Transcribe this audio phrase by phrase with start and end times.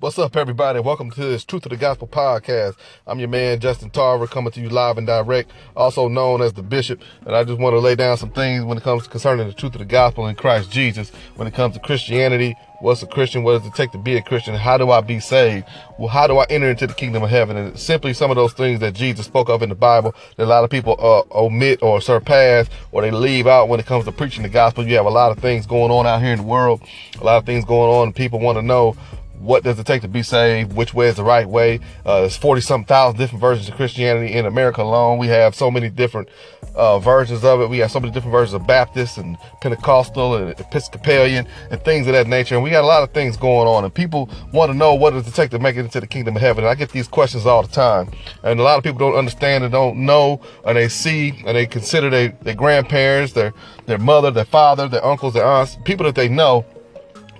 [0.00, 0.80] What's up, everybody?
[0.80, 2.74] Welcome to this Truth of the Gospel podcast.
[3.06, 6.64] I'm your man, Justin Tarver, coming to you live and direct, also known as the
[6.64, 7.00] Bishop.
[7.24, 9.52] And I just want to lay down some things when it comes to concerning the
[9.52, 11.10] truth of the gospel in Christ Jesus.
[11.36, 13.44] When it comes to Christianity, what's a Christian?
[13.44, 14.56] What does it take to be a Christian?
[14.56, 15.64] How do I be saved?
[15.96, 17.56] Well, how do I enter into the kingdom of heaven?
[17.56, 20.46] And simply some of those things that Jesus spoke of in the Bible that a
[20.46, 24.12] lot of people uh, omit or surpass or they leave out when it comes to
[24.12, 24.86] preaching the gospel.
[24.86, 26.82] You have a lot of things going on out here in the world,
[27.20, 28.96] a lot of things going on, and people want to know
[29.44, 30.72] what does it take to be saved?
[30.72, 31.80] Which way is the right way?
[32.04, 35.18] Uh, there's 40 some thousand different versions of Christianity in America alone.
[35.18, 36.28] We have so many different
[36.74, 37.68] uh, versions of it.
[37.68, 42.14] We have so many different versions of Baptist and Pentecostal and Episcopalian and things of
[42.14, 42.54] that nature.
[42.54, 43.84] And we got a lot of things going on.
[43.84, 46.36] And people want to know what does it take to make it into the kingdom
[46.36, 46.64] of heaven.
[46.64, 48.10] And I get these questions all the time.
[48.42, 51.66] And a lot of people don't understand and don't know, and they see and they
[51.66, 53.52] consider their, their grandparents, their
[53.86, 56.64] their mother, their father, their uncles, their aunts, people that they know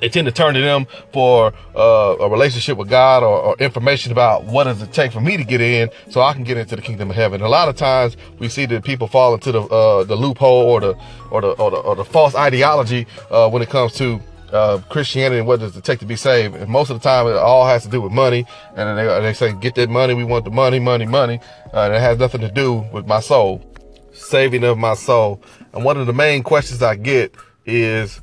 [0.05, 4.13] they tend to turn to them for uh, a relationship with God or, or, information
[4.13, 6.77] about what does it take for me to get in so I can get into
[6.77, 7.41] the kingdom of heaven.
[7.41, 10.81] a lot of times we see that people fall into the uh, the loophole or
[10.81, 10.95] the
[11.31, 14.21] or the or the, or the false ideology uh, when it comes to
[14.53, 16.55] uh, Christianity and what does it take to be saved.
[16.55, 18.45] And most of the time, it all has to do with money.
[18.77, 20.13] And they, they say, get that money.
[20.13, 21.41] We want the money, money, money.
[21.73, 23.65] Uh, and it has nothing to do with my soul,
[24.13, 25.41] saving of my soul.
[25.73, 28.21] And one of the main questions I get is,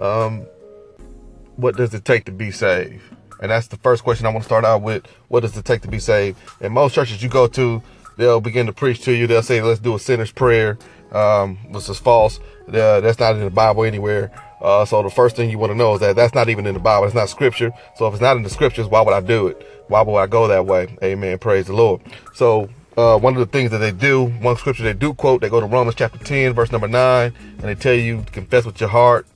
[0.00, 0.46] um,
[1.58, 3.02] what does it take to be saved?
[3.40, 5.04] And that's the first question I want to start out with.
[5.26, 6.38] What does it take to be saved?
[6.60, 7.82] In most churches you go to,
[8.16, 9.26] they'll begin to preach to you.
[9.26, 10.78] They'll say, let's do a sinner's prayer,
[11.10, 12.38] um, which is false.
[12.68, 14.30] Uh, that's not in the Bible anywhere.
[14.60, 16.74] Uh, so the first thing you want to know is that that's not even in
[16.74, 17.06] the Bible.
[17.06, 17.72] It's not scripture.
[17.96, 19.66] So if it's not in the scriptures, why would I do it?
[19.88, 20.96] Why would I go that way?
[21.02, 21.38] Amen.
[21.38, 22.02] Praise the Lord.
[22.34, 25.48] So uh, one of the things that they do, one scripture they do quote, they
[25.48, 28.90] go to Romans chapter 10, verse number 9, and they tell you confess with your
[28.90, 29.26] heart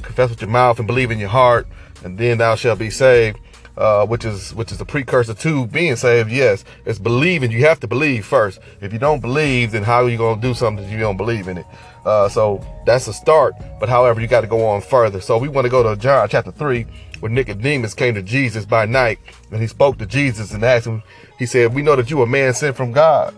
[0.00, 1.66] confess with your mouth and believe in your heart,
[2.04, 3.38] and then thou shalt be saved.
[3.76, 6.30] Uh, which is which is the precursor to being saved.
[6.30, 7.50] Yes, it's believing.
[7.50, 8.58] You have to believe first.
[8.82, 11.16] If you don't believe, then how are you going to do something if you don't
[11.16, 11.66] believe in it?
[12.04, 13.54] Uh, so that's a start.
[13.78, 15.20] But however, you got to go on further.
[15.20, 16.84] So we want to go to John chapter three,
[17.20, 19.18] where Nicodemus came to Jesus by night,
[19.50, 21.02] and he spoke to Jesus and asked him.
[21.38, 23.34] He said, "We know that you are a man sent from God."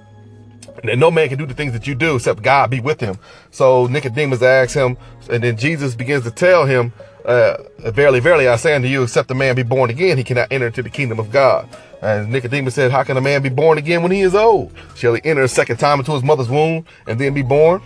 [0.82, 3.18] And no man can do the things that you do except God be with him.
[3.50, 4.96] So Nicodemus asks him,
[5.30, 6.92] and then Jesus begins to tell him,
[7.24, 7.58] uh,
[7.90, 10.66] verily, verily, I say unto you, except a man be born again, he cannot enter
[10.66, 11.68] into the kingdom of God.
[12.00, 14.72] And Nicodemus said, how can a man be born again when he is old?
[14.96, 17.80] Shall he enter a second time into his mother's womb and then be born?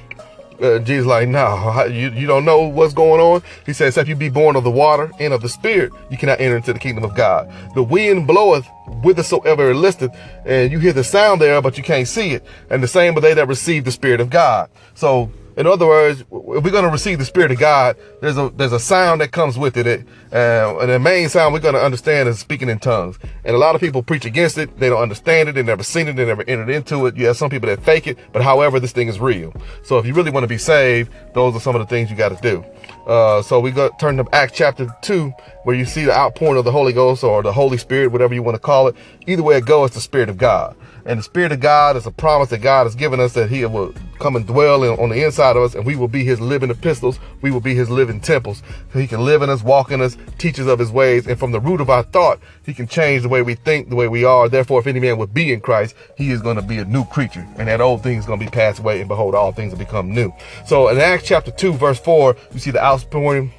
[0.60, 3.42] Uh, Jesus like, no, you, you don't know what's going on.
[3.64, 6.40] He says, except you be born of the water and of the spirit, you cannot
[6.40, 7.52] enter into the kingdom of God.
[7.74, 8.66] The wind bloweth
[9.02, 10.12] whithersoever it listeth,
[10.44, 12.44] and you hear the sound there, but you can't see it.
[12.70, 14.70] And the same are they that receive the spirit of God.
[14.94, 18.50] So in other words, if we're going to receive the Spirit of God, there's a
[18.50, 21.82] there's a sound that comes with it, uh, and the main sound we're going to
[21.82, 23.18] understand is speaking in tongues.
[23.44, 26.08] And a lot of people preach against it; they don't understand it, they never seen
[26.08, 27.16] it, they never entered into it.
[27.16, 29.54] You have some people that fake it, but however, this thing is real.
[29.82, 32.16] So if you really want to be saved, those are some of the things you
[32.16, 32.62] got to do.
[33.06, 35.32] Uh, so we go turn to Acts chapter two,
[35.64, 38.42] where you see the outpouring of the Holy Ghost or the Holy Spirit, whatever you
[38.42, 38.96] want to call it.
[39.26, 40.76] Either way it goes, it's the Spirit of God.
[41.06, 43.64] And the Spirit of God is a promise that God has given us that He
[43.64, 46.40] will come and dwell in, on the inside of us, and we will be His
[46.40, 47.18] living epistles.
[47.42, 48.62] We will be His living temples.
[48.92, 51.38] So He can live in us, walk in us, teach us of His ways, and
[51.38, 54.08] from the root of our thought, He can change the way we think, the way
[54.08, 54.48] we are.
[54.48, 57.04] Therefore, if any man would be in Christ, he is going to be a new
[57.04, 59.72] creature, and that old thing is going to be passed away, and behold, all things
[59.72, 60.32] have become new.
[60.66, 63.52] So in Acts chapter two, verse four, you see the outpouring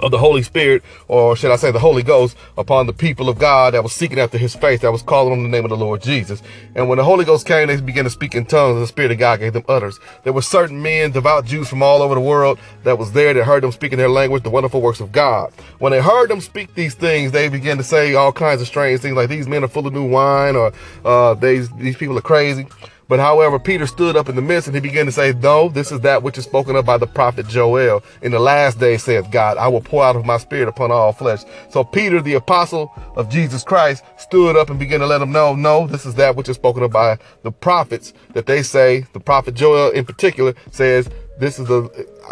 [0.00, 3.38] of the Holy Spirit, or should I say the Holy Ghost, upon the people of
[3.38, 5.76] God that was seeking after his face, that was calling on the name of the
[5.76, 6.42] Lord Jesus.
[6.74, 9.12] And when the Holy Ghost came, they began to speak in tongues, and the Spirit
[9.12, 9.98] of God gave them utterance.
[10.24, 13.44] There were certain men, devout Jews from all over the world, that was there that
[13.44, 15.52] heard them speaking their language, the wonderful works of God.
[15.78, 19.00] When they heard them speak these things, they began to say all kinds of strange
[19.00, 20.72] things, like these men are full of new wine, or
[21.04, 22.66] uh, these, these people are crazy.
[23.08, 25.90] But however, Peter stood up in the midst and he began to say, No, this
[25.90, 28.02] is that which is spoken of by the prophet Joel.
[28.20, 31.12] In the last day, saith God, I will pour out of my spirit upon all
[31.12, 31.40] flesh.
[31.70, 35.54] So Peter, the apostle of Jesus Christ, stood up and began to let them know,
[35.54, 39.20] No, this is that which is spoken of by the prophets that they say, the
[39.20, 41.08] prophet Joel in particular says,
[41.38, 41.88] this is the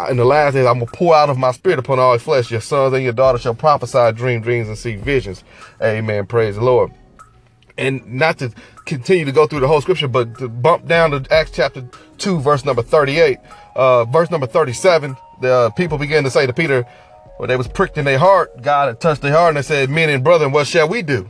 [0.09, 2.51] in the last days I'm gonna pour out of my spirit upon all flesh.
[2.51, 5.43] Your sons and your daughters shall prophesy, dream dreams, and see visions.
[5.81, 6.27] Amen.
[6.27, 6.91] Praise the Lord
[7.77, 8.51] and not to
[8.87, 11.87] continue to go through the whole scripture, but to bump down to Acts chapter
[12.17, 13.37] 2, verse number 38,
[13.75, 16.85] uh, verse number 37, the uh, people began to say to Peter,
[17.37, 19.89] well, they was pricked in their heart, God had touched their heart, and they said,
[19.89, 21.29] men and brethren, what shall we do?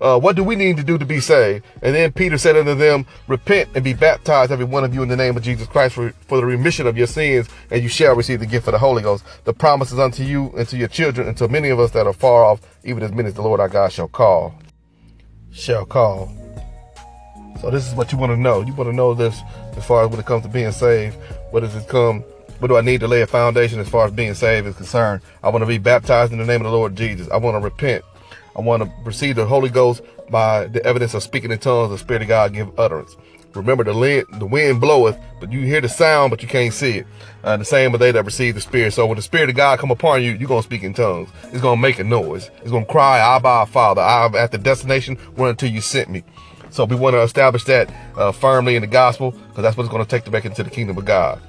[0.00, 1.64] uh, what do we need to do to be saved?
[1.82, 5.08] And then Peter said unto them, Repent and be baptized, every one of you, in
[5.08, 8.14] the name of Jesus Christ for, for the remission of your sins, and you shall
[8.14, 9.24] receive the gift of the Holy Ghost.
[9.44, 12.12] The promises unto you and to your children, and to many of us that are
[12.12, 14.54] far off, even as many as the Lord our God shall call.
[15.50, 16.45] Shall call.
[17.60, 18.60] So this is what you want to know.
[18.62, 19.40] You want to know this
[19.76, 21.16] as far as when it comes to being saved.
[21.50, 22.20] What does it come?
[22.58, 25.22] What do I need to lay a foundation as far as being saved is concerned?
[25.42, 27.28] I want to be baptized in the name of the Lord Jesus.
[27.30, 28.04] I want to repent.
[28.56, 31.90] I want to receive the Holy Ghost by the evidence of speaking in tongues.
[31.90, 33.14] The Spirit of God give utterance.
[33.54, 37.06] Remember, the wind, bloweth, but you hear the sound, but you can't see it.
[37.42, 38.92] Uh, the same are they that receive the Spirit.
[38.92, 41.30] So when the Spirit of God come upon you, you're going to speak in tongues.
[41.44, 42.50] It's going to make a noise.
[42.60, 44.02] It's going to cry, Abba, Father.
[44.02, 46.22] I'm at the destination, run until you sent me.
[46.70, 49.92] So we want to establish that uh, firmly in the gospel because that's what it's
[49.92, 51.40] going to take to make it into the kingdom of God.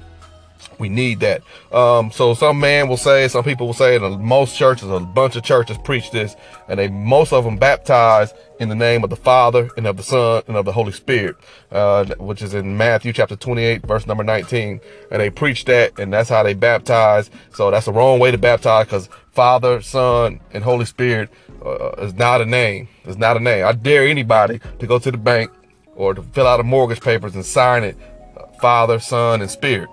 [0.78, 1.42] We need that.
[1.72, 5.34] Um, so some man will say, some people will say, and most churches, a bunch
[5.36, 6.36] of churches preach this,
[6.68, 10.02] and they most of them baptize in the name of the Father and of the
[10.02, 11.36] Son and of the Holy Spirit,
[11.72, 14.80] uh, which is in Matthew chapter 28, verse number 19.
[15.10, 17.30] And they preach that, and that's how they baptize.
[17.52, 21.30] So that's the wrong way to baptize because Father, Son, and Holy Spirit
[21.64, 22.88] uh, is not a name.
[23.04, 23.64] It's not a name.
[23.64, 25.52] I dare anybody to go to the bank
[25.94, 27.96] or to fill out a mortgage papers and sign it,
[28.36, 29.88] uh, Father, Son, and Spirit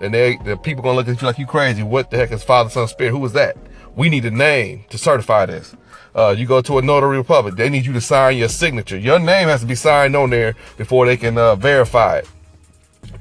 [0.00, 1.84] and they the people gonna look at you like you crazy.
[1.84, 3.12] What the heck is Father, Son, Spirit?
[3.12, 3.56] Who is that?
[3.94, 5.76] We need a name to certify this.
[6.14, 8.98] Uh, you go to a notary public, they need you to sign your signature.
[8.98, 12.28] Your name has to be signed on there before they can uh, verify it.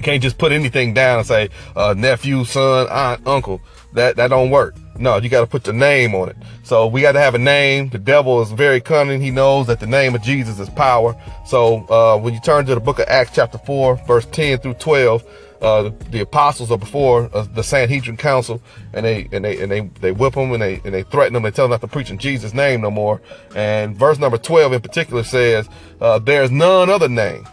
[0.02, 3.62] Can't just put anything down and say uh, nephew, son, aunt, uncle.
[3.94, 4.76] That that don't work.
[4.98, 6.38] No, you got to put the name on it.
[6.64, 7.90] So we got to have a name.
[7.90, 9.22] The devil is very cunning.
[9.22, 11.16] He knows that the name of Jesus is power.
[11.46, 14.76] So uh, when you turn to the book of Acts chapter 4, verse 10 through
[14.76, 15.24] 12,
[15.62, 18.62] uh, the, the, apostles are before uh, the Sanhedrin council,
[18.94, 21.44] and they and they and they they whip them and they and they threaten them.
[21.44, 23.22] They tell them not to preach in Jesus' name no more.
[23.56, 25.70] And verse number twelve in particular says,
[26.00, 27.46] uh, "There is none other name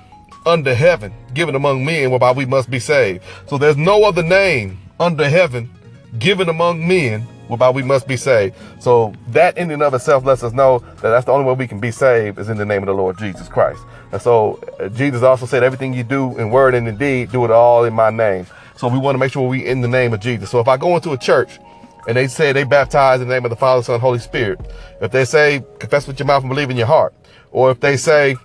[0.48, 4.78] under heaven given among men whereby we must be saved." So there's no other name
[4.98, 5.70] under heaven
[6.18, 8.54] given among men whereby we must be saved.
[8.78, 11.66] So that in and of itself lets us know that that's the only way we
[11.66, 13.80] can be saved is in the name of the Lord Jesus Christ.
[14.12, 17.44] And so uh, Jesus also said, everything you do in word and in deed, do
[17.44, 18.46] it all in my name.
[18.76, 20.50] So we want to make sure we in the name of Jesus.
[20.50, 21.58] So if I go into a church
[22.06, 24.60] and they say they baptize in the name of the Father, Son, Holy Spirit,
[25.00, 27.14] if they say confess with your mouth and believe in your heart,
[27.50, 28.36] or if they say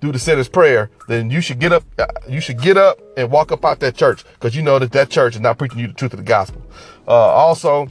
[0.00, 3.30] do the sinner's prayer, then you should get up, uh, you should get up and
[3.30, 5.86] walk up out that church because you know that that church is not preaching you
[5.86, 6.62] the truth of the gospel.
[7.08, 7.90] Uh, also,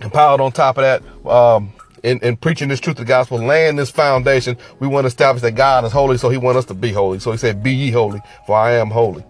[0.00, 3.76] compiled on top of that, um, in, in preaching this truth of the gospel, laying
[3.76, 6.74] this foundation, we want to establish that God is holy, so he wants us to
[6.74, 7.20] be holy.
[7.20, 9.24] So he said, be ye holy, for I am holy.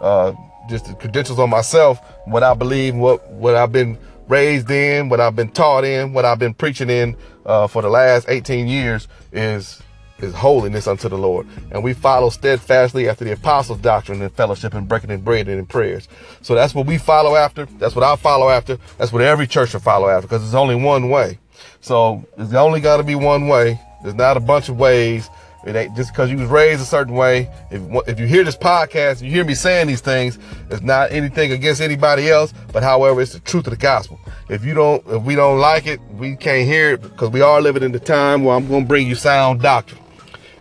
[0.00, 0.32] Uh,
[0.68, 3.96] just the credentials on myself, what I believe, what, what I've been
[4.28, 7.88] raised in, what I've been taught in, what I've been preaching in, uh, for the
[7.88, 9.80] last 18 years is,
[10.18, 11.46] is holiness unto the Lord.
[11.70, 15.58] And we follow steadfastly after the apostles' doctrine and fellowship and breaking and bread and
[15.58, 16.08] in prayers.
[16.42, 17.66] So that's what we follow after.
[17.78, 18.78] That's what I follow after.
[18.98, 21.38] That's what every church should follow after because there's only one way.
[21.80, 23.80] So it's only got to be one way.
[24.02, 25.28] There's not a bunch of ways.
[25.66, 27.50] It ain't just because you was raised a certain way.
[27.72, 30.38] If if you hear this podcast, you hear me saying these things,
[30.70, 34.20] it's not anything against anybody else, but however, it's the truth of the gospel.
[34.48, 37.60] If you don't, if we don't like it, we can't hear it because we are
[37.60, 40.00] living in the time where I'm going to bring you sound doctrine.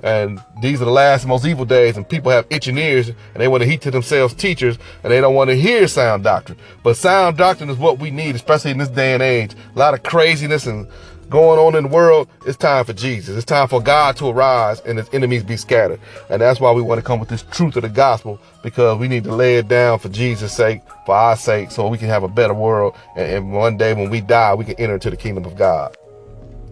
[0.05, 3.47] And these are the last most evil days, and people have itching ears, and they
[3.47, 6.59] want to heat to themselves teachers, and they don't want to hear sound doctrine.
[6.83, 9.55] But sound doctrine is what we need, especially in this day and age.
[9.75, 10.87] A lot of craziness and
[11.27, 13.35] going on in the world, it's time for Jesus.
[13.35, 15.99] It's time for God to arise and his enemies be scattered.
[16.29, 19.07] And that's why we want to come with this truth of the gospel because we
[19.07, 22.21] need to lay it down for Jesus' sake, for our sake, so we can have
[22.21, 22.95] a better world.
[23.15, 25.97] And, and one day when we die, we can enter into the kingdom of God,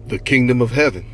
[0.06, 1.04] the kingdom of heaven.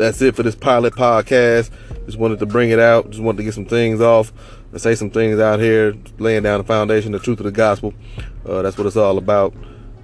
[0.00, 1.70] That's it for this pilot podcast.
[2.06, 3.10] Just wanted to bring it out.
[3.10, 4.32] Just wanted to get some things off
[4.72, 7.92] and say some things out here, laying down the foundation, the truth of the gospel.
[8.46, 9.52] Uh, that's what it's all about.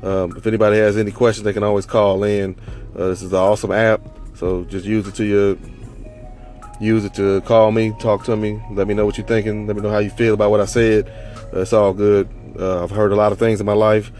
[0.02, 2.56] Um, if anybody has any questions, they can always call in.
[2.94, 4.02] Uh, this is an awesome app,
[4.34, 5.56] so just use it to your
[6.78, 9.76] use it to call me, talk to me, let me know what you're thinking, let
[9.76, 11.08] me know how you feel about what I said.
[11.54, 12.28] Uh, it's all good.
[12.60, 14.12] Uh, I've heard a lot of things in my life.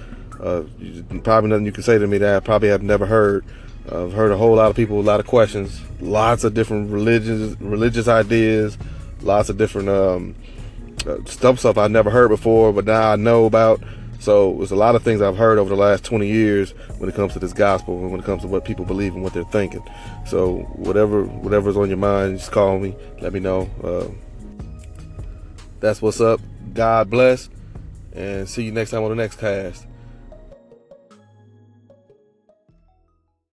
[0.43, 0.63] Uh,
[1.23, 3.45] probably nothing you can say to me that I probably have never heard.
[3.91, 7.59] I've heard a whole lot of people, a lot of questions, lots of different religious
[7.61, 8.77] religious ideas,
[9.21, 10.35] lots of different um,
[11.07, 13.81] uh, stuff stuff I've never heard before, but now I know about.
[14.19, 17.15] So it's a lot of things I've heard over the last 20 years when it
[17.15, 19.45] comes to this gospel and when it comes to what people believe and what they're
[19.45, 19.85] thinking.
[20.27, 22.97] So whatever whatever's on your mind, just call me.
[23.21, 23.71] Let me know.
[23.85, 24.09] Uh,
[25.81, 26.41] that's what's up.
[26.73, 27.49] God bless,
[28.13, 29.86] and see you next time on the next cast.